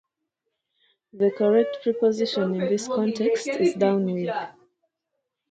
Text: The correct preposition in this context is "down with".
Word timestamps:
The 1.13 1.29
correct 1.29 1.83
preposition 1.83 2.55
in 2.55 2.69
this 2.71 2.87
context 2.87 3.47
is 3.49 3.75
"down 3.75 4.05
with". 4.11 4.35